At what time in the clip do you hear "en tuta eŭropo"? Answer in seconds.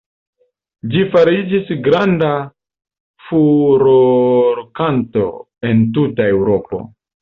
5.73-6.87